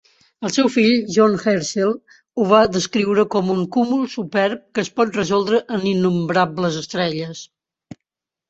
[0.47, 1.91] El seu fill, John Herschel,
[2.43, 7.45] ho va descriure com "un cúmul superb que es pot resoldre en innombrables estrelles".